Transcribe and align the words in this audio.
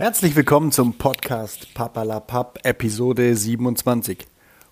Herzlich 0.00 0.34
willkommen 0.34 0.72
zum 0.72 0.94
Podcast 0.94 1.74
Papalapap 1.74 2.60
Episode 2.62 3.36
27. 3.36 4.26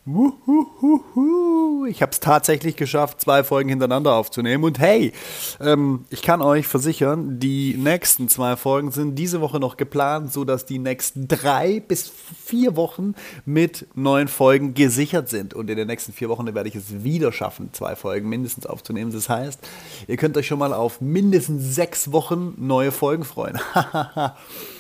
Wuhuhuhu. 0.07 1.85
Ich 1.85 2.01
habe 2.01 2.13
es 2.13 2.21
tatsächlich 2.21 2.77
geschafft, 2.77 3.21
zwei 3.21 3.45
Folgen 3.45 3.69
hintereinander 3.69 4.15
aufzunehmen. 4.15 4.65
Und 4.65 4.79
hey, 4.79 5.13
ähm, 5.61 6.07
ich 6.09 6.23
kann 6.23 6.41
euch 6.41 6.67
versichern, 6.67 7.39
die 7.39 7.75
nächsten 7.77 8.31
zwei 8.31 8.57
Folgen 8.57 8.91
sind 8.91 9.17
diese 9.17 9.43
Woche 9.43 9.61
noch 9.61 9.77
geplant, 9.77 10.33
sodass 10.33 10.65
die 10.65 10.79
nächsten 10.79 11.29
drei 11.29 11.81
bis 11.81 12.11
vier 12.47 12.75
Wochen 12.77 13.15
mit 13.45 13.87
neuen 13.95 14.29
Folgen 14.29 14.73
gesichert 14.73 15.29
sind. 15.29 15.53
Und 15.53 15.69
in 15.69 15.77
den 15.77 15.89
nächsten 15.89 16.15
vier 16.15 16.31
Wochen 16.31 16.47
werde 16.55 16.71
ich 16.71 16.75
es 16.75 17.05
wieder 17.05 17.33
schaffen, 17.33 17.69
zwei 17.75 17.97
Folgen 17.97 18.31
mindestens 18.31 18.65
aufzunehmen. 18.65 19.13
Das 19.13 19.29
heißt, 19.29 19.61
ihr 20.07 20.17
könnt 20.17 20.39
euch 20.39 20.47
schon 20.47 20.59
mal 20.59 20.73
auf 20.73 21.03
mindestens 21.03 21.75
sechs 21.75 22.13
Wochen 22.13 22.55
neue 22.57 22.93
Folgen 22.93 23.25
freuen. 23.25 23.61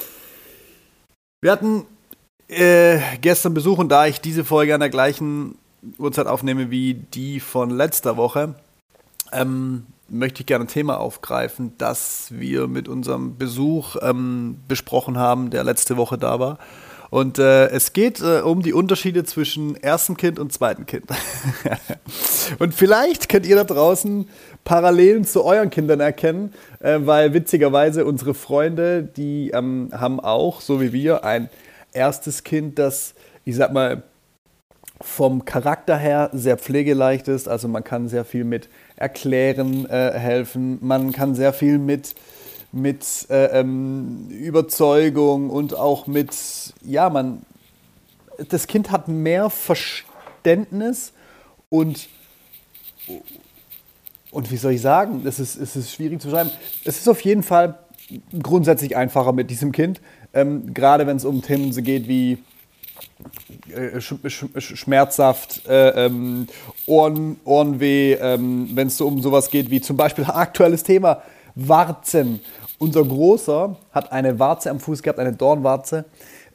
Wir 1.40 1.52
hatten 1.52 1.84
äh, 2.48 2.98
gestern 3.20 3.54
Besuch 3.54 3.78
und 3.78 3.90
da 3.90 4.06
ich 4.06 4.20
diese 4.20 4.44
Folge 4.44 4.74
an 4.74 4.80
der 4.80 4.90
gleichen 4.90 5.56
Uhrzeit 5.96 6.26
aufnehme 6.26 6.70
wie 6.72 6.94
die 6.94 7.38
von 7.38 7.70
letzter 7.70 8.16
Woche, 8.16 8.56
ähm, 9.32 9.86
möchte 10.08 10.40
ich 10.40 10.46
gerne 10.46 10.64
ein 10.64 10.68
Thema 10.68 10.98
aufgreifen, 10.98 11.74
das 11.78 12.28
wir 12.30 12.66
mit 12.66 12.88
unserem 12.88 13.36
Besuch 13.36 13.94
ähm, 14.02 14.56
besprochen 14.66 15.16
haben, 15.16 15.50
der 15.50 15.62
letzte 15.62 15.96
Woche 15.96 16.18
da 16.18 16.40
war. 16.40 16.58
Und 17.10 17.38
äh, 17.38 17.68
es 17.68 17.92
geht 17.92 18.20
äh, 18.20 18.40
um 18.40 18.60
die 18.62 18.72
Unterschiede 18.72 19.22
zwischen 19.22 19.76
erstem 19.76 20.16
Kind 20.16 20.40
und 20.40 20.52
zweitem 20.52 20.86
Kind. 20.86 21.06
und 22.58 22.74
vielleicht 22.74 23.28
könnt 23.28 23.46
ihr 23.46 23.54
da 23.54 23.64
draußen 23.64 24.28
Parallelen 24.68 25.24
zu 25.24 25.44
euren 25.44 25.70
Kindern 25.70 26.00
erkennen, 26.00 26.52
äh, 26.80 26.98
weil 27.00 27.32
witzigerweise 27.32 28.04
unsere 28.04 28.34
Freunde, 28.34 29.02
die 29.02 29.48
ähm, 29.54 29.88
haben 29.92 30.20
auch, 30.20 30.60
so 30.60 30.82
wie 30.82 30.92
wir, 30.92 31.24
ein 31.24 31.48
erstes 31.94 32.44
Kind, 32.44 32.78
das, 32.78 33.14
ich 33.46 33.56
sag 33.56 33.72
mal, 33.72 34.02
vom 35.00 35.46
Charakter 35.46 35.96
her 35.96 36.28
sehr 36.34 36.58
pflegeleicht 36.58 37.28
ist. 37.28 37.48
Also 37.48 37.66
man 37.66 37.82
kann 37.82 38.08
sehr 38.08 38.26
viel 38.26 38.44
mit 38.44 38.68
Erklären 38.96 39.86
äh, 39.88 40.12
helfen, 40.12 40.76
man 40.82 41.12
kann 41.12 41.34
sehr 41.34 41.54
viel 41.54 41.78
mit 41.78 42.14
mit 42.70 43.26
äh, 43.30 43.60
ähm, 43.60 44.28
Überzeugung 44.28 45.48
und 45.48 45.74
auch 45.74 46.06
mit, 46.06 46.36
ja, 46.84 47.08
man, 47.08 47.40
das 48.50 48.66
Kind 48.66 48.90
hat 48.90 49.08
mehr 49.08 49.48
Verständnis 49.48 51.14
und, 51.70 52.10
und 54.30 54.50
wie 54.50 54.56
soll 54.56 54.72
ich 54.72 54.80
sagen, 54.80 55.22
es 55.24 55.40
ist, 55.40 55.56
es 55.56 55.76
ist 55.76 55.92
schwierig 55.92 56.20
zu 56.20 56.30
schreiben. 56.30 56.50
Es 56.84 56.98
ist 56.98 57.08
auf 57.08 57.20
jeden 57.22 57.42
Fall 57.42 57.78
grundsätzlich 58.42 58.96
einfacher 58.96 59.32
mit 59.32 59.50
diesem 59.50 59.72
Kind, 59.72 60.00
ähm, 60.34 60.74
gerade 60.74 61.06
wenn 61.06 61.16
es 61.16 61.24
um 61.24 61.42
Themen 61.42 61.70
geht 61.82 62.08
wie 62.08 62.38
äh, 63.74 64.00
sch 64.00 64.14
sch 64.26 64.76
schmerzhaft, 64.76 65.66
äh, 65.66 66.06
ähm, 66.06 66.46
Ohren, 66.86 67.36
Ohrenweh, 67.44 68.14
ähm, 68.14 68.70
wenn 68.74 68.88
es 68.88 68.96
so 68.96 69.06
um 69.06 69.20
sowas 69.20 69.50
geht 69.50 69.70
wie 69.70 69.80
zum 69.80 69.96
Beispiel 69.96 70.24
aktuelles 70.28 70.82
Thema 70.82 71.22
Warzen. 71.54 72.40
Unser 72.78 73.04
Großer 73.04 73.76
hat 73.92 74.12
eine 74.12 74.38
Warze 74.38 74.70
am 74.70 74.78
Fuß 74.78 75.02
gehabt, 75.02 75.18
eine 75.18 75.32
Dornwarze, 75.32 76.04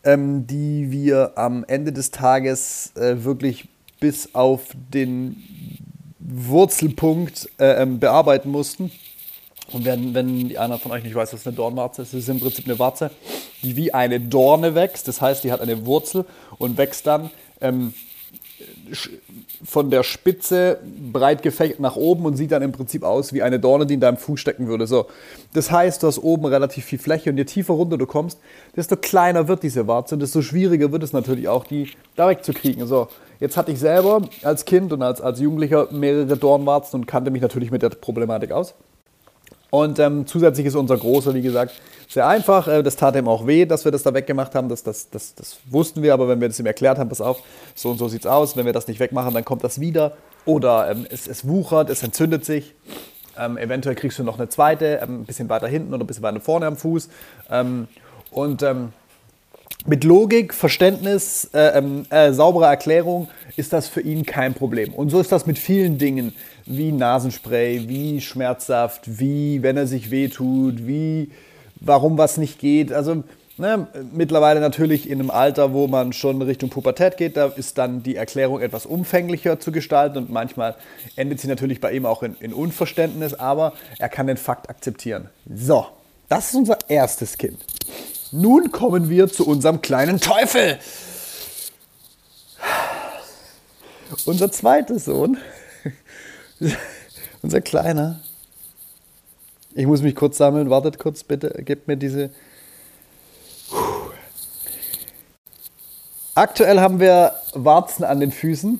ähm, 0.03 0.47
die 0.47 0.89
wir 0.89 1.33
am 1.35 1.65
Ende 1.67 1.91
des 1.91 2.11
Tages 2.11 2.93
äh, 2.95 3.23
wirklich 3.23 3.67
bis 3.99 4.33
auf 4.33 4.61
den 4.93 5.43
Wurzelpunkt 6.35 7.49
äh, 7.59 7.81
ähm, 7.81 7.99
bearbeiten 7.99 8.49
mussten. 8.49 8.91
Und 9.71 9.85
wenn, 9.85 10.13
wenn 10.13 10.55
einer 10.57 10.77
von 10.77 10.91
euch 10.91 11.03
nicht 11.03 11.15
weiß, 11.15 11.33
was 11.33 11.47
eine 11.47 11.55
Dornwarze 11.55 12.01
ist, 12.01 12.13
ist 12.13 12.23
es 12.23 12.29
im 12.29 12.39
Prinzip 12.39 12.65
eine 12.65 12.77
Warze, 12.79 13.11
die 13.61 13.75
wie 13.75 13.93
eine 13.93 14.19
Dorne 14.19 14.75
wächst. 14.75 15.07
Das 15.07 15.21
heißt, 15.21 15.43
die 15.43 15.51
hat 15.51 15.61
eine 15.61 15.85
Wurzel 15.85 16.25
und 16.57 16.77
wächst 16.77 17.07
dann 17.07 17.29
ähm, 17.61 17.93
von 19.63 19.89
der 19.89 20.03
Spitze 20.03 20.79
breit 21.11 21.41
gefächert 21.41 21.79
nach 21.79 21.95
oben 21.95 22.25
und 22.25 22.35
sieht 22.35 22.51
dann 22.51 22.61
im 22.61 22.71
Prinzip 22.71 23.03
aus 23.03 23.33
wie 23.33 23.41
eine 23.41 23.59
Dorne, 23.59 23.85
die 23.85 23.93
in 23.93 23.99
deinem 23.99 24.17
Fuß 24.17 24.39
stecken 24.39 24.67
würde. 24.67 24.87
So. 24.87 25.07
Das 25.53 25.71
heißt, 25.71 26.03
du 26.03 26.07
hast 26.07 26.19
oben 26.19 26.45
relativ 26.45 26.85
viel 26.85 26.99
Fläche 26.99 27.29
und 27.29 27.37
je 27.37 27.45
tiefer 27.45 27.73
runter 27.73 27.97
du 27.97 28.05
kommst, 28.05 28.39
desto 28.75 28.95
kleiner 28.95 29.47
wird 29.47 29.63
diese 29.63 29.87
Warze 29.87 30.15
und 30.15 30.21
desto 30.21 30.41
schwieriger 30.41 30.91
wird 30.91 31.03
es 31.03 31.13
natürlich 31.13 31.47
auch, 31.47 31.65
die 31.65 31.91
da 32.15 32.27
wegzukriegen. 32.27 32.85
So. 32.87 33.07
Jetzt 33.39 33.57
hatte 33.57 33.71
ich 33.71 33.79
selber 33.79 34.21
als 34.43 34.65
Kind 34.65 34.93
und 34.93 35.01
als, 35.01 35.21
als 35.21 35.39
Jugendlicher 35.39 35.87
mehrere 35.91 36.37
Dornwarzen 36.37 36.99
und 36.99 37.07
kannte 37.07 37.31
mich 37.31 37.41
natürlich 37.41 37.71
mit 37.71 37.81
der 37.81 37.89
Problematik 37.89 38.51
aus. 38.51 38.75
Und 39.73 39.97
ähm, 39.97 40.27
zusätzlich 40.27 40.67
ist 40.67 40.75
unser 40.75 40.97
Großer, 40.97 41.33
wie 41.33 41.41
gesagt, 41.41 41.73
sehr 42.07 42.27
einfach. 42.27 42.67
Äh, 42.67 42.83
das 42.83 42.95
tat 42.95 43.15
ihm 43.15 43.27
auch 43.27 43.47
weh, 43.47 43.65
dass 43.65 43.85
wir 43.85 43.91
das 43.91 44.03
da 44.03 44.13
weggemacht 44.13 44.53
haben. 44.53 44.69
Das, 44.69 44.83
das, 44.83 45.09
das, 45.09 45.33
das 45.33 45.57
wussten 45.65 46.03
wir, 46.03 46.13
aber 46.13 46.27
wenn 46.27 46.39
wir 46.39 46.47
das 46.47 46.59
ihm 46.59 46.67
erklärt 46.67 46.99
haben, 46.99 47.09
pass 47.09 47.21
auf, 47.21 47.41
so 47.73 47.89
und 47.89 47.97
so 47.97 48.07
sieht 48.07 48.21
es 48.21 48.27
aus. 48.27 48.55
Wenn 48.55 48.67
wir 48.67 48.73
das 48.73 48.87
nicht 48.87 48.99
wegmachen, 48.99 49.33
dann 49.33 49.43
kommt 49.43 49.63
das 49.63 49.79
wieder. 49.79 50.15
Oder 50.45 50.91
ähm, 50.91 51.07
es, 51.09 51.27
es, 51.27 51.47
wuchert, 51.47 51.89
es 51.89 52.03
entzündet 52.03 52.45
sich. 52.45 52.75
Ähm, 53.35 53.57
eventuell 53.57 53.95
kriegst 53.95 54.19
du 54.19 54.23
noch 54.23 54.37
eine 54.37 54.47
zweite, 54.47 54.99
ähm, 55.01 55.21
ein 55.21 55.25
bisschen 55.25 55.49
weiter 55.49 55.67
hinten 55.67 55.91
oder 55.91 56.03
ein 56.03 56.07
bisschen 56.07 56.21
weiter 56.21 56.39
vorne 56.39 56.67
am 56.67 56.77
Fuß. 56.77 57.09
Ähm, 57.49 57.87
und 58.29 58.61
ähm, 58.61 58.93
mit 59.87 60.03
Logik, 60.03 60.53
Verständnis, 60.53 61.49
äh, 61.51 61.81
äh, 62.11 62.31
sauberer 62.31 62.67
Erklärung 62.67 63.27
ist 63.57 63.73
das 63.73 63.87
für 63.87 64.01
ihn 64.01 64.23
kein 64.23 64.53
Problem. 64.53 64.93
Und 64.93 65.09
so 65.09 65.19
ist 65.19 65.31
das 65.31 65.47
mit 65.47 65.57
vielen 65.57 65.97
Dingen, 65.97 66.35
wie 66.65 66.91
Nasenspray, 66.91 67.87
wie 67.87 68.21
Schmerzsaft, 68.21 69.19
wie 69.19 69.61
wenn 69.63 69.77
er 69.77 69.87
sich 69.87 70.11
wehtut, 70.11 70.87
wie 70.87 71.31
warum 71.79 72.17
was 72.17 72.37
nicht 72.37 72.59
geht. 72.59 72.91
Also 72.93 73.23
ne, 73.57 73.87
mittlerweile 74.11 74.59
natürlich 74.59 75.09
in 75.09 75.19
einem 75.19 75.31
Alter, 75.31 75.73
wo 75.73 75.87
man 75.87 76.13
schon 76.13 76.41
Richtung 76.41 76.69
Pubertät 76.69 77.17
geht, 77.17 77.37
da 77.37 77.47
ist 77.47 77.77
dann 77.77 78.03
die 78.03 78.15
Erklärung 78.15 78.61
etwas 78.61 78.85
umfänglicher 78.85 79.59
zu 79.59 79.71
gestalten 79.71 80.17
und 80.17 80.29
manchmal 80.29 80.75
endet 81.15 81.39
sie 81.39 81.47
natürlich 81.47 81.81
bei 81.81 81.91
ihm 81.91 82.05
auch 82.05 82.23
in, 82.23 82.35
in 82.39 82.53
Unverständnis, 82.53 83.33
aber 83.33 83.73
er 83.99 84.09
kann 84.09 84.27
den 84.27 84.37
Fakt 84.37 84.69
akzeptieren. 84.69 85.29
So, 85.53 85.85
das 86.29 86.49
ist 86.49 86.55
unser 86.55 86.77
erstes 86.87 87.37
Kind. 87.37 87.59
Nun 88.31 88.71
kommen 88.71 89.09
wir 89.09 89.27
zu 89.27 89.47
unserem 89.47 89.81
kleinen 89.81 90.19
Teufel. 90.19 90.79
Unser 94.25 94.51
zweiter 94.51 94.97
Sohn, 94.99 95.37
unser 97.41 97.61
kleiner. 97.61 98.19
Ich 99.75 99.87
muss 99.87 100.01
mich 100.01 100.15
kurz 100.15 100.37
sammeln, 100.37 100.69
wartet 100.69 100.99
kurz 100.99 101.23
bitte, 101.23 101.63
gebt 101.63 101.87
mir 101.87 101.97
diese. 101.97 102.29
Aktuell 106.35 106.79
haben 106.79 106.99
wir 106.99 107.33
Warzen 107.53 108.03
an 108.03 108.19
den 108.19 108.31
Füßen, 108.31 108.79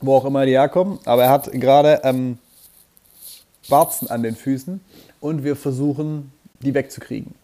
wo 0.00 0.16
auch 0.16 0.24
immer 0.24 0.46
die 0.46 0.52
herkommen, 0.52 0.98
aber 1.04 1.24
er 1.24 1.30
hat 1.30 1.50
gerade 1.52 2.00
ähm, 2.04 2.38
Warzen 3.68 4.08
an 4.10 4.22
den 4.22 4.36
Füßen 4.36 4.80
und 5.20 5.44
wir 5.44 5.56
versuchen, 5.56 6.32
die 6.60 6.74
wegzukriegen. 6.74 7.34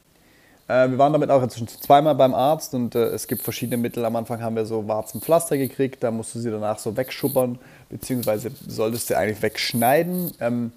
Äh, 0.68 0.90
wir 0.90 0.98
waren 0.98 1.12
damit 1.12 1.30
auch 1.30 1.40
schon 1.50 1.68
zweimal 1.68 2.14
beim 2.14 2.34
Arzt 2.34 2.74
und 2.74 2.94
äh, 2.94 3.04
es 3.06 3.28
gibt 3.28 3.42
verschiedene 3.42 3.76
Mittel. 3.76 4.04
Am 4.04 4.16
Anfang 4.16 4.42
haben 4.42 4.56
wir 4.56 4.66
so 4.66 4.86
Warzenpflaster 4.88 5.56
gekriegt, 5.56 6.02
da 6.02 6.10
musst 6.10 6.34
du 6.34 6.40
sie 6.40 6.50
danach 6.50 6.78
so 6.78 6.96
wegschuppern, 6.96 7.58
beziehungsweise 7.88 8.50
solltest 8.66 9.10
du 9.10 9.16
eigentlich 9.16 9.42
wegschneiden. 9.42 10.32
Ähm, 10.40 10.72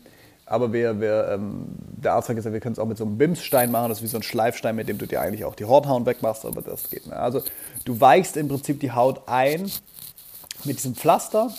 aber 0.45 0.73
wir, 0.73 0.99
wir, 0.99 1.29
ähm, 1.31 1.65
der 1.77 2.13
Arzt 2.13 2.29
hat 2.29 2.35
gesagt, 2.35 2.53
wir 2.53 2.59
können 2.59 2.73
es 2.73 2.79
auch 2.79 2.87
mit 2.87 2.97
so 2.97 3.05
einem 3.05 3.17
Bimsstein 3.17 3.71
machen, 3.71 3.89
das 3.89 3.99
ist 3.99 4.03
wie 4.03 4.07
so 4.07 4.17
ein 4.17 4.23
Schleifstein, 4.23 4.75
mit 4.75 4.89
dem 4.89 4.97
du 4.97 5.05
dir 5.05 5.21
eigentlich 5.21 5.45
auch 5.45 5.55
die 5.55 5.65
Horthauen 5.65 6.05
wegmachst, 6.05 6.45
aber 6.45 6.61
das 6.61 6.89
geht 6.89 7.05
nicht. 7.05 7.15
Also 7.15 7.43
du 7.85 7.99
weichst 7.99 8.35
im 8.35 8.47
Prinzip 8.47 8.79
die 8.79 8.91
Haut 8.91 9.21
ein 9.27 9.71
mit 10.65 10.77
diesem 10.77 10.95
Pflaster 10.95 11.51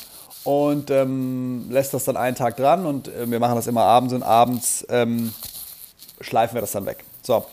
und 0.44 0.90
ähm, 0.90 1.66
lässt 1.70 1.94
das 1.94 2.04
dann 2.04 2.16
einen 2.16 2.34
Tag 2.34 2.56
dran 2.56 2.86
und 2.86 3.08
äh, 3.08 3.30
wir 3.30 3.38
machen 3.38 3.54
das 3.56 3.66
immer 3.66 3.82
abends 3.82 4.12
und 4.12 4.22
abends 4.22 4.86
ähm, 4.88 5.32
schleifen 6.20 6.54
wir 6.54 6.60
das 6.60 6.72
dann 6.72 6.86
weg. 6.86 7.04
So, 7.22 7.44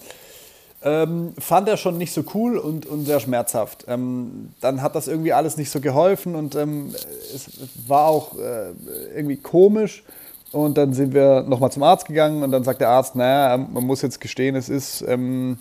ähm, 0.83 1.33
fand 1.39 1.67
er 1.67 1.77
schon 1.77 1.97
nicht 1.97 2.13
so 2.13 2.23
cool 2.33 2.57
und, 2.57 2.85
und 2.85 3.05
sehr 3.05 3.19
schmerzhaft. 3.19 3.85
Ähm, 3.87 4.49
dann 4.61 4.81
hat 4.81 4.95
das 4.95 5.07
irgendwie 5.07 5.33
alles 5.33 5.57
nicht 5.57 5.71
so 5.71 5.79
geholfen 5.79 6.35
und 6.35 6.55
ähm, 6.55 6.93
es 7.33 7.49
war 7.87 8.07
auch 8.07 8.37
äh, 8.37 8.71
irgendwie 9.15 9.37
komisch. 9.37 10.03
Und 10.51 10.77
dann 10.77 10.93
sind 10.93 11.13
wir 11.13 11.43
nochmal 11.43 11.71
zum 11.71 11.83
Arzt 11.83 12.05
gegangen 12.05 12.41
und 12.41 12.51
dann 12.51 12.63
sagt 12.63 12.79
der 12.79 12.89
Arzt, 12.89 13.15
naja, 13.15 13.57
man 13.57 13.83
muss 13.83 14.01
jetzt 14.01 14.21
gestehen, 14.21 14.55
es 14.55 14.69
ist 14.69 15.01
ähm, 15.01 15.57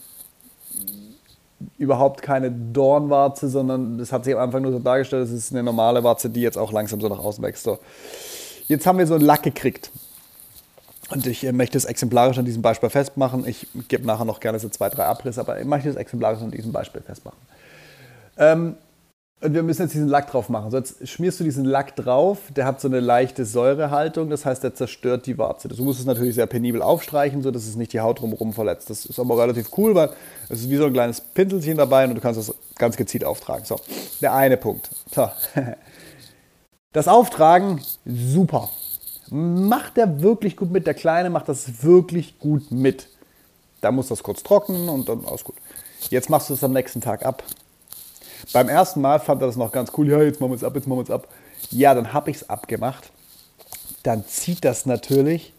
überhaupt 1.77 2.23
keine 2.23 2.53
Dornwarze, 2.53 3.49
sondern 3.49 3.99
es 3.99 4.13
hat 4.13 4.25
sich 4.25 4.35
am 4.35 4.41
Anfang 4.41 4.63
nur 4.63 4.73
so 4.73 4.79
dargestellt, 4.79 5.25
es 5.25 5.33
ist 5.33 5.53
eine 5.53 5.63
normale 5.63 6.05
Warze, 6.05 6.31
die 6.31 6.41
jetzt 6.41 6.57
auch 6.57 6.73
langsam 6.73 7.01
so 7.01 7.09
nach 7.09 7.19
außen 7.19 7.43
wächst. 7.43 7.65
So. 7.65 7.79
Jetzt 8.69 8.87
haben 8.87 8.99
wir 8.99 9.07
so 9.07 9.15
einen 9.15 9.25
Lack 9.25 9.43
gekriegt. 9.43 9.91
Und 11.11 11.27
ich 11.27 11.45
äh, 11.45 11.53
möchte 11.53 11.79
es 11.79 11.85
exemplarisch 11.85 12.39
an 12.39 12.45
diesem 12.45 12.63
Beispiel 12.63 12.91
festmachen. 12.91 13.47
Ich 13.47 13.67
gebe 13.89 14.07
nachher 14.07 14.25
noch 14.25 14.41
gerne 14.41 14.59
so 14.59 14.69
zwei, 14.69 14.89
drei 14.89 15.05
Abrisse, 15.05 15.41
aber 15.41 15.61
ich 15.61 15.67
möchte 15.67 15.89
es 15.89 15.97
exemplarisch 15.97 16.43
an 16.43 16.51
diesem 16.51 16.73
Beispiel 16.73 17.01
festmachen. 17.01 17.39
Ähm, 18.39 18.77
Und 19.43 19.53
wir 19.53 19.63
müssen 19.63 19.83
jetzt 19.83 19.93
diesen 19.93 20.09
Lack 20.09 20.31
drauf 20.31 20.49
machen. 20.49 20.71
So, 20.71 20.79
jetzt 20.79 21.07
schmierst 21.07 21.39
du 21.41 21.45
diesen 21.45 21.67
Lack 21.67 21.95
drauf, 21.95 22.39
der 22.57 22.65
hat 22.65 22.81
so 22.81 22.89
eine 22.89 23.01
leichte 23.01 23.45
Säurehaltung, 23.45 24.31
das 24.31 24.47
heißt, 24.47 24.65
der 24.65 24.75
zerstört 24.75 25.27
die 25.27 25.37
Warze. 25.37 25.69
Du 25.69 25.85
musst 25.85 26.01
es 26.01 26.07
natürlich 26.07 26.35
sehr 26.35 26.47
penibel 26.47 26.81
aufstreichen, 26.81 27.43
so 27.43 27.51
dass 27.51 27.67
es 27.67 27.77
nicht 27.77 27.93
die 27.93 28.01
Haut 28.01 28.21
drumherum 28.21 28.55
verletzt. 28.55 28.89
Das 28.89 29.05
ist 29.05 29.19
aber 29.21 29.39
relativ 29.39 29.69
cool, 29.77 29.95
weil 29.95 30.09
es 30.49 30.61
ist 30.61 30.71
wie 30.71 30.77
so 30.77 30.87
ein 30.87 30.93
kleines 30.95 31.21
Pinselchen 31.21 31.77
dabei 31.77 32.07
und 32.07 32.15
du 32.15 32.21
kannst 32.23 32.41
das 32.41 32.55
ganz 32.77 32.97
gezielt 32.97 33.25
auftragen. 33.25 33.65
So, 33.67 33.79
der 34.23 34.35
eine 34.35 34.57
Punkt. 34.57 34.91
So. 35.15 35.29
Das 36.93 37.09
Auftragen, 37.09 37.83
super. 38.07 38.71
Macht 39.31 39.99
er 39.99 40.23
wirklich 40.23 40.57
gut 40.57 40.71
mit. 40.71 40.87
Der 40.87 40.95
Kleine 40.95 41.31
macht 41.31 41.49
das 41.49 41.83
wirklich 41.83 42.39
gut 42.39 42.71
mit. 42.71 43.09
Da 43.81 43.91
muss 43.93 44.09
das 44.09 44.23
kurz 44.23 44.43
trocknen 44.43 44.89
und 44.89 45.09
dann 45.09 45.25
alles 45.25 45.45
gut. 45.45 45.57
Jetzt 46.11 46.31
machst 46.31 46.51
du 46.51 46.55
es 46.55 46.65
am 46.65 46.73
nächsten 46.73 47.01
Tag 47.01 47.25
ab. 47.25 47.43
Beim 48.53 48.69
ersten 48.69 49.01
Mal 49.01 49.19
fand 49.19 49.43
er 49.43 49.47
das 49.47 49.57
noch 49.57 49.73
ganz 49.73 49.91
cool. 49.97 50.09
Ja, 50.09 50.23
jetzt 50.23 50.41
machen 50.41 50.51
wir 50.51 50.57
es 50.57 50.65
ab, 50.65 50.75
jetzt 50.75 50.87
machen 50.87 50.99
wir 50.99 51.05
es 51.05 51.11
ab. 51.11 51.29
Ja, 51.71 51.95
dann 51.95 52.13
habe 52.13 52.31
ich 52.31 52.39
es 52.39 52.51
abgemacht. 52.51 53.11
Dann 54.03 54.25
zieht 54.27 54.65
das 54.65 54.87
natürlich 54.87 55.53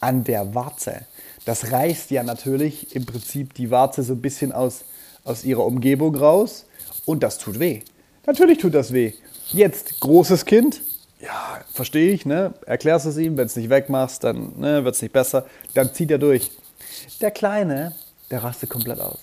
an 0.00 0.24
der 0.24 0.54
Warze. 0.54 1.02
Das 1.44 1.70
reißt 1.70 2.10
ja 2.10 2.22
natürlich 2.22 2.94
im 2.96 3.06
Prinzip 3.06 3.54
die 3.54 3.70
Warze 3.70 4.02
so 4.02 4.14
ein 4.14 4.22
bisschen 4.22 4.52
aus, 4.52 4.84
aus 5.24 5.44
ihrer 5.44 5.64
Umgebung 5.64 6.16
raus. 6.16 6.66
Und 7.04 7.22
das 7.22 7.38
tut 7.38 7.60
weh. 7.60 7.82
Natürlich 8.26 8.58
tut 8.58 8.74
das 8.74 8.92
weh. 8.92 9.12
Jetzt 9.48 10.00
großes 10.00 10.46
Kind. 10.46 10.80
Ja, 11.24 11.60
verstehe 11.72 12.12
ich, 12.12 12.26
ne? 12.26 12.52
Erklärst 12.66 13.06
es 13.06 13.16
ihm, 13.16 13.36
wenn 13.36 13.46
es 13.46 13.56
nicht 13.56 13.70
wegmachst, 13.70 14.24
dann 14.24 14.52
ne, 14.58 14.84
wird 14.84 14.94
es 14.94 15.02
nicht 15.02 15.12
besser. 15.12 15.46
Dann 15.72 15.94
zieht 15.94 16.10
er 16.10 16.18
durch. 16.18 16.50
Der 17.20 17.30
Kleine, 17.30 17.92
der 18.30 18.44
rastet 18.44 18.68
komplett 18.68 19.00
aus. 19.00 19.18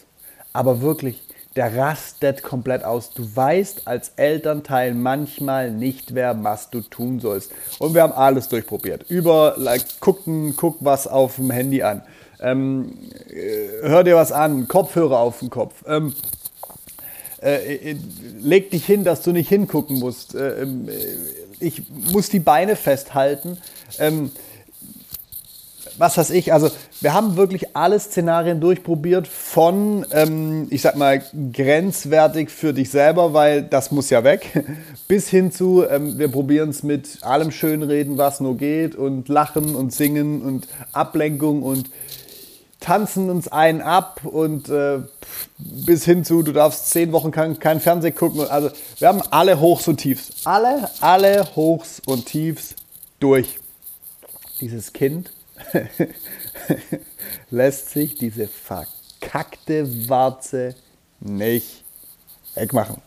Aber 0.51 0.81
wirklich, 0.81 1.21
der 1.55 1.75
rastet 1.77 2.41
komplett 2.41 2.83
aus. 2.83 3.13
Du 3.13 3.23
weißt 3.35 3.87
als 3.87 4.13
Elternteil 4.15 4.95
manchmal 4.95 5.69
nicht 5.69 6.11
mehr, 6.11 6.43
was 6.43 6.71
du 6.71 6.81
tun 6.81 7.19
sollst. 7.19 7.51
Und 7.77 7.93
wir 7.93 8.01
haben 8.01 8.13
alles 8.13 8.49
durchprobiert. 8.49 9.05
Über, 9.09 9.55
like, 9.57 9.99
gucken, 9.99 10.55
guck 10.55 10.77
was 10.79 11.07
auf 11.07 11.35
dem 11.35 11.51
Handy 11.51 11.83
an. 11.83 12.01
Ähm, 12.39 12.97
äh, 13.29 13.87
hör 13.87 14.03
dir 14.03 14.15
was 14.15 14.31
an, 14.31 14.67
Kopfhörer 14.67 15.19
auf 15.19 15.39
den 15.39 15.51
Kopf. 15.51 15.83
Ähm, 15.85 16.15
äh, 17.43 17.75
äh 17.75 17.95
leg 18.39 18.71
dich 18.71 18.85
hin, 18.85 19.03
dass 19.03 19.21
du 19.21 19.31
nicht 19.31 19.49
hingucken 19.49 19.99
musst. 19.99 20.33
Äh, 20.33 20.63
ähm, 20.63 20.89
äh 20.89 21.50
ich 21.61 21.83
muss 21.89 22.29
die 22.29 22.39
Beine 22.39 22.75
festhalten. 22.75 23.57
Ähm, 23.99 24.31
was 25.97 26.17
weiß 26.17 26.31
ich, 26.31 26.51
also 26.51 26.69
wir 26.99 27.13
haben 27.13 27.35
wirklich 27.37 27.75
alle 27.75 27.99
Szenarien 27.99 28.59
durchprobiert 28.59 29.27
von, 29.27 30.05
ähm, 30.11 30.67
ich 30.69 30.81
sag 30.81 30.95
mal, 30.95 31.21
grenzwertig 31.53 32.49
für 32.49 32.73
dich 32.73 32.89
selber, 32.89 33.33
weil 33.33 33.61
das 33.61 33.91
muss 33.91 34.09
ja 34.09 34.23
weg, 34.23 34.63
bis 35.07 35.29
hin 35.29 35.51
zu, 35.51 35.83
ähm, 35.87 36.17
wir 36.17 36.29
probieren 36.29 36.69
es 36.69 36.83
mit 36.83 37.23
allem 37.23 37.51
Schönreden, 37.51 38.17
was 38.17 38.39
nur 38.39 38.57
geht 38.57 38.95
und 38.95 39.29
Lachen 39.29 39.75
und 39.75 39.93
Singen 39.93 40.41
und 40.41 40.67
Ablenkung 40.91 41.63
und 41.63 41.89
tanzen 42.81 43.29
uns 43.29 43.47
einen 43.47 43.81
ab 43.81 44.21
und 44.25 44.67
äh, 44.67 44.99
bis 45.57 46.03
hin 46.03 46.25
zu, 46.25 46.43
du 46.43 46.51
darfst 46.51 46.89
zehn 46.89 47.13
Wochen 47.13 47.31
kein, 47.31 47.57
kein 47.59 47.79
Fernsehen 47.79 48.15
gucken. 48.15 48.41
Also 48.49 48.71
wir 48.97 49.07
haben 49.07 49.21
alle 49.29 49.61
Hochs 49.61 49.87
und 49.87 49.97
Tiefs. 49.97 50.45
Alle, 50.45 50.89
alle 50.99 51.55
Hochs 51.55 52.01
und 52.05 52.25
Tiefs 52.25 52.75
durch. 53.19 53.59
Dieses 54.59 54.91
Kind 54.91 55.31
lässt 57.51 57.91
sich 57.91 58.15
diese 58.15 58.47
verkackte 58.47 60.09
Warze 60.09 60.75
nicht 61.19 61.83
wegmachen. 62.55 62.97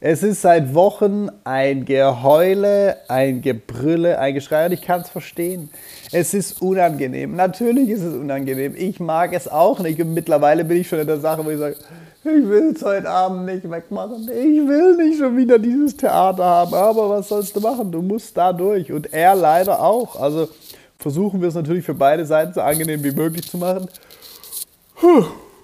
Es 0.00 0.22
ist 0.22 0.42
seit 0.42 0.74
Wochen 0.74 1.28
ein 1.42 1.84
Geheule, 1.84 2.98
ein 3.08 3.42
Gebrülle, 3.42 4.20
ein 4.20 4.32
Geschrei 4.32 4.66
und 4.66 4.72
ich 4.72 4.82
kann 4.82 5.00
es 5.00 5.08
verstehen. 5.08 5.70
Es 6.12 6.34
ist 6.34 6.62
unangenehm. 6.62 7.34
Natürlich 7.34 7.88
ist 7.88 8.02
es 8.02 8.14
unangenehm. 8.14 8.76
Ich 8.76 9.00
mag 9.00 9.32
es 9.32 9.48
auch 9.48 9.80
nicht. 9.80 10.00
Und 10.00 10.14
mittlerweile 10.14 10.64
bin 10.64 10.76
ich 10.76 10.88
schon 10.88 11.00
in 11.00 11.06
der 11.08 11.18
Sache, 11.18 11.44
wo 11.44 11.50
ich 11.50 11.58
sage, 11.58 11.74
ich 12.22 12.48
will 12.48 12.74
es 12.76 12.84
heute 12.84 13.10
Abend 13.10 13.46
nicht 13.46 13.68
wegmachen. 13.68 14.28
Ich 14.28 14.68
will 14.68 14.96
nicht 14.96 15.18
schon 15.18 15.36
wieder 15.36 15.58
dieses 15.58 15.96
Theater 15.96 16.44
haben. 16.44 16.74
Aber 16.74 17.10
was 17.10 17.28
sollst 17.28 17.56
du 17.56 17.60
machen? 17.60 17.90
Du 17.90 18.00
musst 18.00 18.36
da 18.36 18.52
durch. 18.52 18.92
Und 18.92 19.12
er 19.12 19.34
leider 19.34 19.82
auch. 19.82 20.20
Also 20.20 20.48
versuchen 20.96 21.40
wir 21.40 21.48
es 21.48 21.54
natürlich 21.56 21.84
für 21.84 21.94
beide 21.94 22.24
Seiten 22.24 22.54
so 22.54 22.60
angenehm 22.60 23.02
wie 23.02 23.10
möglich 23.10 23.50
zu 23.50 23.58
machen. 23.58 23.88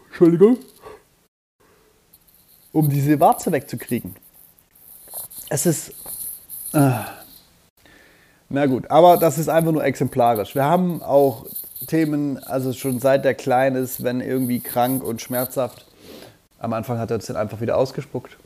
Entschuldigung. 0.09 0.59
Um 2.75 2.91
diese 2.91 3.21
Warze 3.21 3.53
wegzukriegen. 3.53 4.17
Es 5.49 5.65
ist. 5.65 5.93
Äh, 6.73 6.91
na 8.49 8.67
gut, 8.67 8.91
aber 8.91 9.17
das 9.17 9.38
ist 9.38 9.49
einfach 9.49 9.73
nur 9.73 9.85
exemplarisch. 9.85 10.55
Wir 10.55 10.65
haben 10.65 11.03
auch 11.03 11.47
Themen, 11.87 12.38
also 12.44 12.73
schon 12.73 12.99
seit 12.99 13.25
der 13.25 13.35
klein 13.35 13.76
ist, 13.76 14.03
wenn 14.03 14.21
irgendwie 14.21 14.61
krank 14.61 15.05
und 15.05 15.23
schmerzhaft. 15.23 15.87
Am 16.59 16.73
Anfang 16.73 16.99
hat 16.99 17.11
er 17.11 17.19
es 17.19 17.26
dann 17.26 17.37
einfach 17.37 17.61
wieder 17.61 17.79
ausgespuckt. 17.79 18.37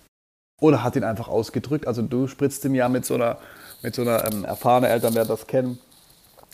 Oder 0.60 0.84
hat 0.84 0.94
ihn 0.96 1.04
einfach 1.04 1.28
ausgedrückt. 1.28 1.86
Also 1.86 2.02
du 2.02 2.26
spritzt 2.26 2.64
ihm 2.66 2.74
ja 2.74 2.88
mit 2.88 3.06
so 3.06 3.14
einer, 3.14 3.38
mit 3.82 3.94
so 3.94 4.02
einer 4.02 4.30
ähm, 4.30 4.44
erfahrenen 4.44 4.90
Eltern 4.90 5.14
werden 5.14 5.28
das 5.28 5.46
kennen, 5.46 5.78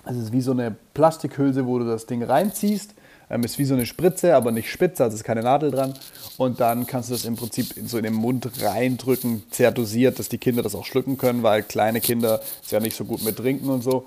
es 0.06 0.16
ist 0.16 0.32
wie 0.32 0.40
so 0.40 0.52
eine 0.52 0.76
Plastikhülse, 0.92 1.66
wo 1.66 1.78
du 1.78 1.86
das 1.86 2.06
Ding 2.06 2.22
reinziehst. 2.22 2.94
Ähm, 3.34 3.42
ist 3.42 3.58
wie 3.58 3.64
so 3.64 3.74
eine 3.74 3.84
Spritze, 3.84 4.36
aber 4.36 4.52
nicht 4.52 4.70
spitze, 4.70 5.02
also 5.02 5.16
ist 5.16 5.24
keine 5.24 5.42
Nadel 5.42 5.72
dran. 5.72 5.94
Und 6.36 6.60
dann 6.60 6.86
kannst 6.86 7.10
du 7.10 7.14
das 7.14 7.24
im 7.24 7.34
Prinzip 7.34 7.74
so 7.84 7.98
in 7.98 8.04
den 8.04 8.14
Mund 8.14 8.48
reindrücken, 8.62 9.42
sehr 9.50 9.72
dosiert, 9.72 10.20
dass 10.20 10.28
die 10.28 10.38
Kinder 10.38 10.62
das 10.62 10.76
auch 10.76 10.84
schlucken 10.84 11.18
können, 11.18 11.42
weil 11.42 11.64
kleine 11.64 12.00
Kinder 12.00 12.40
es 12.64 12.70
ja 12.70 12.78
nicht 12.78 12.94
so 12.94 13.04
gut 13.04 13.24
mit 13.24 13.36
trinken 13.36 13.68
und 13.70 13.82
so. 13.82 14.06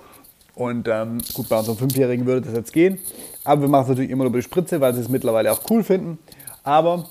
Und 0.56 0.88
ähm, 0.88 1.18
gut, 1.34 1.50
bei 1.50 1.60
unserem 1.60 1.78
Fünfjährigen 1.78 2.26
würde 2.26 2.48
das 2.48 2.56
jetzt 2.56 2.72
gehen. 2.72 3.00
Aber 3.44 3.62
wir 3.62 3.68
machen 3.68 3.84
es 3.84 3.90
natürlich 3.90 4.12
immer 4.12 4.24
nur 4.24 4.30
über 4.30 4.40
die 4.40 4.46
Spritze, 4.46 4.80
weil 4.80 4.94
sie 4.94 5.02
es 5.02 5.10
mittlerweile 5.10 5.52
auch 5.52 5.62
cool 5.70 5.84
finden. 5.84 6.20
Aber 6.64 7.10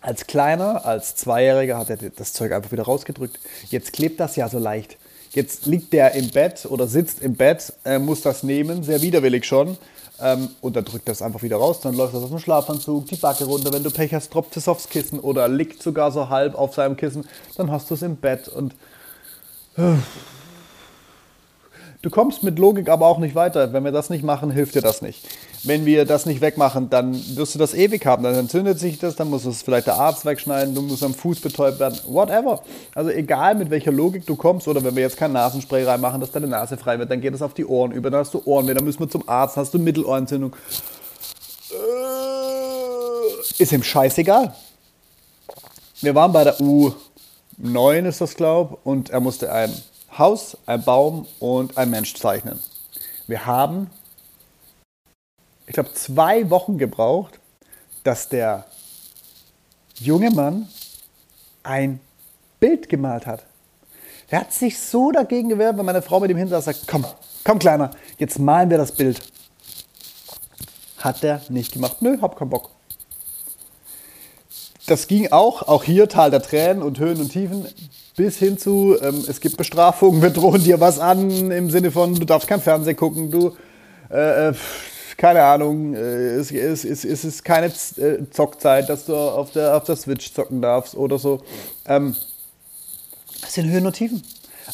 als 0.00 0.26
Kleiner, 0.26 0.86
als 0.86 1.14
Zweijähriger 1.14 1.76
hat 1.76 1.90
er 1.90 1.96
das 1.96 2.32
Zeug 2.32 2.52
einfach 2.52 2.72
wieder 2.72 2.84
rausgedrückt. 2.84 3.38
Jetzt 3.68 3.92
klebt 3.92 4.18
das 4.18 4.36
ja 4.36 4.48
so 4.48 4.58
leicht. 4.58 4.96
Jetzt 5.32 5.66
liegt 5.66 5.92
der 5.92 6.14
im 6.14 6.30
Bett 6.30 6.66
oder 6.66 6.86
sitzt 6.86 7.22
im 7.22 7.34
Bett, 7.34 7.74
äh, 7.84 7.98
muss 7.98 8.22
das 8.22 8.44
nehmen, 8.44 8.82
sehr 8.82 9.02
widerwillig 9.02 9.44
schon. 9.44 9.76
Ähm, 10.20 10.48
und 10.60 10.76
dann 10.76 10.84
drückt 10.84 11.08
das 11.08 11.22
einfach 11.22 11.42
wieder 11.42 11.56
raus, 11.56 11.80
dann 11.80 11.94
läuft 11.94 12.14
das 12.14 12.22
aus 12.22 12.30
dem 12.30 12.38
Schlafanzug, 12.38 13.06
die 13.06 13.16
Backe 13.16 13.44
runter. 13.44 13.72
Wenn 13.72 13.82
du 13.82 13.90
Pech 13.90 14.14
hast, 14.14 14.32
tropft 14.32 14.56
es 14.56 14.68
aufs 14.68 14.88
Kissen 14.88 15.18
oder 15.18 15.48
liegt 15.48 15.82
sogar 15.82 16.12
so 16.12 16.28
halb 16.28 16.54
auf 16.54 16.74
seinem 16.74 16.96
Kissen, 16.96 17.26
dann 17.56 17.70
hast 17.70 17.90
du 17.90 17.94
es 17.94 18.02
im 18.02 18.16
Bett. 18.16 18.46
Und 18.46 18.74
äh, 19.76 19.94
Du 22.04 22.10
kommst 22.10 22.42
mit 22.42 22.58
Logik 22.58 22.90
aber 22.90 23.06
auch 23.06 23.16
nicht 23.16 23.34
weiter. 23.34 23.72
Wenn 23.72 23.82
wir 23.82 23.90
das 23.90 24.10
nicht 24.10 24.22
machen, 24.22 24.50
hilft 24.50 24.74
dir 24.74 24.82
das 24.82 25.00
nicht. 25.00 25.26
Wenn 25.62 25.86
wir 25.86 26.04
das 26.04 26.26
nicht 26.26 26.42
wegmachen, 26.42 26.90
dann 26.90 27.14
wirst 27.34 27.54
du 27.54 27.58
das 27.58 27.72
ewig 27.72 28.04
haben. 28.04 28.22
Dann 28.22 28.34
entzündet 28.34 28.78
sich 28.78 28.98
das, 28.98 29.16
dann 29.16 29.30
muss 29.30 29.46
es 29.46 29.62
vielleicht 29.62 29.86
der 29.86 29.94
Arzt 29.94 30.26
wegschneiden, 30.26 30.74
du 30.74 30.82
musst 30.82 31.02
am 31.02 31.14
Fuß 31.14 31.40
betäubt 31.40 31.80
werden, 31.80 31.98
whatever. 32.06 32.60
Also 32.94 33.08
egal 33.08 33.54
mit 33.54 33.70
welcher 33.70 33.90
Logik 33.90 34.26
du 34.26 34.36
kommst 34.36 34.68
oder 34.68 34.84
wenn 34.84 34.94
wir 34.94 35.02
jetzt 35.02 35.16
kein 35.16 35.32
Nasenspray 35.32 35.84
reinmachen, 35.84 36.20
dass 36.20 36.30
deine 36.30 36.46
Nase 36.46 36.76
frei 36.76 36.98
wird, 36.98 37.10
dann 37.10 37.22
geht 37.22 37.32
es 37.32 37.40
auf 37.40 37.54
die 37.54 37.64
Ohren 37.64 37.92
über, 37.92 38.10
dann 38.10 38.20
hast 38.20 38.34
du 38.34 38.42
Ohrenweh, 38.44 38.74
dann 38.74 38.84
müssen 38.84 39.00
wir 39.00 39.08
zum 39.08 39.26
Arzt, 39.26 39.56
hast 39.56 39.72
du 39.72 39.78
Mittelohrentzündung. 39.78 40.54
Äh, 41.70 43.62
ist 43.62 43.72
ihm 43.72 43.82
scheißegal. 43.82 44.54
Wir 46.02 46.14
waren 46.14 46.34
bei 46.34 46.44
der 46.44 46.58
U9 46.58 48.06
ist 48.06 48.20
das, 48.20 48.34
glaube 48.34 48.74
ich, 48.74 48.86
und 48.86 49.08
er 49.08 49.20
musste 49.20 49.50
ein 49.50 49.72
Haus, 50.18 50.56
ein 50.66 50.82
Baum 50.82 51.26
und 51.40 51.76
ein 51.76 51.90
Mensch 51.90 52.14
zeichnen. 52.14 52.60
Wir 53.26 53.46
haben, 53.46 53.90
ich 55.66 55.74
glaube, 55.74 55.92
zwei 55.94 56.50
Wochen 56.50 56.78
gebraucht, 56.78 57.40
dass 58.04 58.28
der 58.28 58.66
junge 59.96 60.30
Mann 60.30 60.68
ein 61.62 62.00
Bild 62.60 62.88
gemalt 62.88 63.26
hat. 63.26 63.44
Er 64.28 64.40
hat 64.40 64.52
sich 64.52 64.78
so 64.78 65.10
dagegen 65.10 65.48
gewehrt, 65.48 65.76
wenn 65.76 65.84
meine 65.84 66.02
Frau 66.02 66.20
mit 66.20 66.30
ihm 66.30 66.36
hinter 66.36 66.60
sagt, 66.60 66.86
komm, 66.86 67.04
komm 67.44 67.58
Kleiner, 67.58 67.90
jetzt 68.18 68.38
malen 68.38 68.70
wir 68.70 68.78
das 68.78 68.92
Bild. 68.92 69.20
Hat 70.98 71.22
er 71.22 71.42
nicht 71.48 71.72
gemacht. 71.72 72.00
Nö, 72.00 72.18
hab 72.20 72.38
keinen 72.38 72.50
Bock. 72.50 72.70
Das 74.86 75.06
ging 75.06 75.32
auch, 75.32 75.62
auch 75.62 75.84
hier 75.84 76.08
Tal 76.08 76.30
der 76.30 76.42
Tränen 76.42 76.82
und 76.82 76.98
Höhen 76.98 77.20
und 77.20 77.30
Tiefen, 77.30 77.66
bis 78.16 78.38
hin 78.38 78.58
zu, 78.58 78.96
ähm, 79.00 79.24
es 79.28 79.40
gibt 79.40 79.56
Bestrafungen, 79.56 80.22
wir 80.22 80.30
drohen 80.30 80.62
dir 80.62 80.80
was 80.80 80.98
an, 80.98 81.50
im 81.50 81.70
Sinne 81.70 81.90
von, 81.90 82.14
du 82.14 82.24
darfst 82.24 82.48
kein 82.48 82.60
Fernsehen 82.60 82.96
gucken, 82.96 83.30
du, 83.30 83.56
äh, 84.10 84.48
äh 84.48 84.54
keine 85.16 85.42
Ahnung, 85.44 85.94
äh, 85.94 86.34
es, 86.34 86.50
es, 86.50 86.84
es, 86.84 87.04
es, 87.04 87.24
ist 87.24 87.44
keine 87.44 87.66
äh, 87.66 88.28
Zockzeit, 88.30 88.88
dass 88.88 89.06
du 89.06 89.14
auf 89.14 89.52
der, 89.52 89.76
auf 89.76 89.84
der 89.84 89.96
Switch 89.96 90.32
zocken 90.32 90.60
darfst 90.60 90.96
oder 90.96 91.18
so. 91.18 91.40
Ähm, 91.86 92.16
das 93.40 93.54
sind 93.54 93.70
Höhen 93.70 93.86
und 93.86 93.94
Tiefen. 93.94 94.22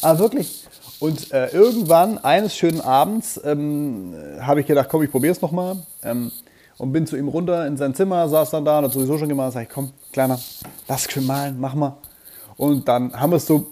Aber 0.01 0.19
wirklich. 0.19 0.65
Und 0.99 1.31
äh, 1.31 1.47
irgendwann, 1.49 2.17
eines 2.17 2.55
schönen 2.55 2.81
Abends, 2.81 3.39
ähm, 3.43 4.15
habe 4.39 4.61
ich 4.61 4.67
gedacht, 4.67 4.89
komm, 4.89 5.03
ich 5.03 5.11
probiere 5.11 5.31
es 5.31 5.41
nochmal. 5.41 5.77
Ähm, 6.03 6.31
und 6.77 6.91
bin 6.91 7.05
zu 7.05 7.15
ihm 7.15 7.27
runter 7.27 7.67
in 7.67 7.77
sein 7.77 7.93
Zimmer, 7.93 8.27
saß 8.27 8.49
dann 8.49 8.65
da 8.65 8.79
und 8.79 8.85
hat 8.85 8.93
sowieso 8.93 9.17
schon 9.19 9.29
gemalt. 9.29 9.53
Sag 9.53 9.63
ich, 9.63 9.69
komm, 9.69 9.91
Kleiner, 10.11 10.39
lass 10.87 11.03
schön 11.03 11.25
malen, 11.25 11.59
mach 11.59 11.75
mal. 11.75 11.97
Und 12.57 12.87
dann 12.87 13.19
haben 13.19 13.31
wir 13.31 13.37
es 13.37 13.45
so 13.45 13.71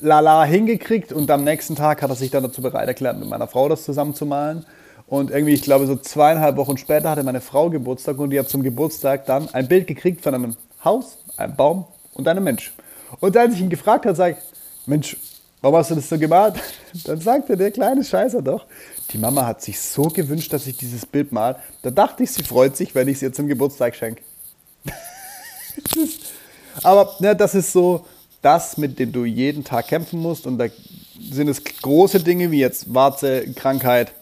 lala 0.00 0.44
hingekriegt 0.44 1.12
und 1.12 1.30
am 1.30 1.44
nächsten 1.44 1.76
Tag 1.76 2.02
hat 2.02 2.10
er 2.10 2.16
sich 2.16 2.30
dann 2.30 2.42
dazu 2.42 2.62
bereit 2.62 2.88
erklärt, 2.88 3.18
mit 3.18 3.28
meiner 3.28 3.46
Frau 3.46 3.68
das 3.68 3.84
zusammen 3.84 4.14
zu 4.14 4.26
malen. 4.26 4.64
Und 5.06 5.30
irgendwie, 5.30 5.52
ich 5.52 5.62
glaube, 5.62 5.86
so 5.86 5.96
zweieinhalb 5.96 6.56
Wochen 6.56 6.76
später 6.76 7.10
hatte 7.10 7.22
meine 7.22 7.40
Frau 7.40 7.70
Geburtstag 7.70 8.18
und 8.18 8.30
die 8.30 8.38
hat 8.38 8.48
zum 8.48 8.62
Geburtstag 8.62 9.26
dann 9.26 9.52
ein 9.52 9.68
Bild 9.68 9.86
gekriegt 9.86 10.22
von 10.22 10.34
einem 10.34 10.56
Haus, 10.84 11.18
einem 11.36 11.56
Baum 11.56 11.84
und 12.14 12.26
einem 12.26 12.44
Mensch. 12.44 12.72
Und 13.20 13.36
als 13.36 13.54
ich 13.54 13.60
ihn 13.60 13.70
gefragt 13.70 14.06
habe, 14.06 14.16
sage 14.16 14.36
ich, 14.38 14.86
Mensch, 14.86 15.16
warum 15.60 15.76
hast 15.78 15.90
du 15.90 15.94
das 15.94 16.08
so 16.08 16.18
gemalt? 16.18 16.54
Dann 17.04 17.20
sagte 17.20 17.56
der 17.56 17.70
kleine 17.70 18.02
Scheißer 18.04 18.42
doch, 18.42 18.66
die 19.12 19.18
Mama 19.18 19.46
hat 19.46 19.62
sich 19.62 19.80
so 19.80 20.04
gewünscht, 20.04 20.52
dass 20.52 20.66
ich 20.66 20.76
dieses 20.76 21.06
Bild 21.06 21.32
mal. 21.32 21.56
Da 21.82 21.90
dachte 21.90 22.22
ich, 22.22 22.32
sie 22.32 22.42
freut 22.42 22.76
sich, 22.76 22.94
wenn 22.94 23.08
ich 23.08 23.16
es 23.16 23.22
ihr 23.22 23.32
zum 23.32 23.46
Geburtstag 23.46 23.94
schenke. 23.94 24.22
Aber 26.82 27.14
ne, 27.20 27.36
das 27.36 27.54
ist 27.54 27.72
so 27.72 28.04
das, 28.44 28.76
mit 28.76 28.98
dem 28.98 29.12
du 29.12 29.24
jeden 29.24 29.64
Tag 29.64 29.88
kämpfen 29.88 30.20
musst. 30.20 30.46
Und 30.46 30.58
da 30.58 30.66
sind 31.30 31.48
es 31.48 31.64
große 31.64 32.20
Dinge 32.20 32.50
wie 32.50 32.58
jetzt 32.58 32.92
Warze, 32.92 33.46
Krankheit, 33.54 34.12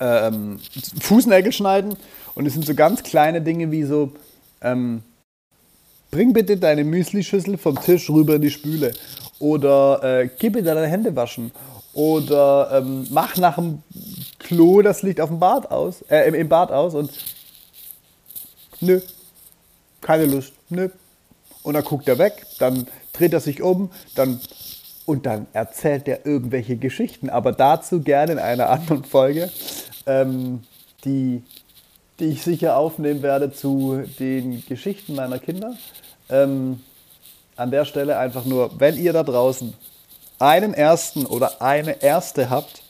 ähm, 0.00 0.58
Fußnägel 1.00 1.52
schneiden. 1.52 1.96
Und 2.34 2.46
es 2.46 2.54
sind 2.54 2.66
so 2.66 2.74
ganz 2.74 3.02
kleine 3.02 3.42
Dinge 3.42 3.70
wie 3.70 3.84
so, 3.84 4.12
ähm, 4.62 5.02
bring 6.10 6.32
bitte 6.32 6.56
deine 6.56 6.84
Müslischüssel 6.84 7.58
vom 7.58 7.80
Tisch 7.80 8.08
rüber 8.08 8.36
in 8.36 8.42
die 8.42 8.50
Spüle. 8.50 8.92
Oder 9.38 10.02
äh, 10.02 10.30
gib 10.38 10.54
bitte 10.54 10.66
deine 10.66 10.86
Hände 10.86 11.14
waschen. 11.14 11.52
Oder 11.92 12.70
ähm, 12.72 13.06
mach 13.10 13.36
nach 13.36 13.56
dem 13.56 13.82
Klo 14.38 14.82
das 14.82 15.02
Licht 15.02 15.20
auf 15.20 15.30
dem 15.30 15.38
Bad 15.38 15.70
aus, 15.70 16.02
äh, 16.10 16.28
im 16.28 16.48
Bad 16.48 16.70
aus 16.70 16.94
und 16.94 17.10
nö, 18.80 19.00
keine 20.02 20.26
Lust, 20.26 20.52
nö. 20.68 20.90
Und 21.62 21.74
dann 21.74 21.84
guckt 21.84 22.06
er 22.06 22.18
weg, 22.18 22.46
dann 22.58 22.86
dreht 23.16 23.32
er 23.32 23.40
sich 23.40 23.62
um, 23.62 23.90
dann 24.14 24.40
und 25.06 25.24
dann 25.24 25.46
erzählt 25.52 26.08
er 26.08 26.26
irgendwelche 26.26 26.76
Geschichten, 26.76 27.30
aber 27.30 27.52
dazu 27.52 28.00
gerne 28.00 28.32
in 28.32 28.38
einer 28.38 28.68
anderen 28.70 29.04
Folge, 29.04 29.50
ähm, 30.06 30.64
die, 31.04 31.42
die 32.18 32.26
ich 32.26 32.42
sicher 32.42 32.76
aufnehmen 32.76 33.22
werde 33.22 33.52
zu 33.52 34.02
den 34.18 34.64
Geschichten 34.66 35.14
meiner 35.14 35.38
Kinder. 35.38 35.76
Ähm, 36.28 36.80
an 37.54 37.70
der 37.70 37.84
Stelle 37.84 38.18
einfach 38.18 38.44
nur, 38.44 38.78
wenn 38.80 38.98
ihr 38.98 39.12
da 39.12 39.22
draußen 39.22 39.72
einen 40.38 40.74
ersten 40.74 41.24
oder 41.24 41.62
eine 41.62 42.02
erste 42.02 42.50
habt, 42.50 42.82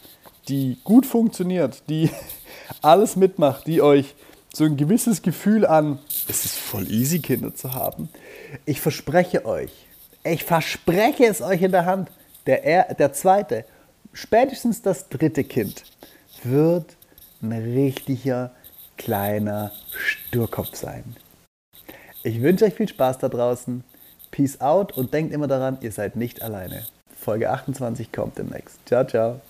die 0.49 0.79
gut 0.85 1.07
funktioniert, 1.07 1.83
die 1.89 2.11
alles 2.83 3.15
mitmacht, 3.15 3.67
die 3.67 3.83
euch 3.83 4.15
so 4.53 4.65
ein 4.65 4.79
gewisses 4.79 5.21
Gefühl 5.21 5.67
an, 5.67 5.99
es 6.29 6.47
ist 6.47 6.57
voll 6.57 6.91
easy, 6.91 7.19
Kinder 7.19 7.55
zu 7.55 7.75
haben. 7.75 8.09
Ich 8.65 8.81
verspreche 8.81 9.45
euch, 9.45 9.71
ich 10.27 10.45
verspreche 10.45 11.25
es 11.25 11.41
euch 11.41 11.63
in 11.63 11.73
der 11.73 11.87
Hand, 11.87 12.11
der, 12.47 12.95
der 12.95 13.13
zweite, 13.13 13.65
spätestens 14.13 14.83
das 14.83 15.09
dritte 15.09 15.45
Kind, 15.45 15.85
wird 16.43 16.97
ein 17.43 17.53
richtiger 17.53 18.53
kleiner 18.97 19.73
Sturkopf 19.93 20.75
sein. 20.75 21.17
Ich 22.23 22.41
wünsche 22.43 22.65
euch 22.65 22.75
viel 22.75 22.89
Spaß 22.89 23.19
da 23.19 23.29
draußen. 23.29 23.85
Peace 24.31 24.61
out 24.61 24.93
und 24.97 25.15
denkt 25.15 25.33
immer 25.33 25.47
daran, 25.47 25.79
ihr 25.81 25.93
seid 25.93 26.17
nicht 26.17 26.43
alleine. 26.43 26.85
Folge 27.15 27.51
28 27.51 28.13
kommt 28.13 28.39
demnächst. 28.39 28.79
Ciao, 28.87 29.07
ciao. 29.07 29.41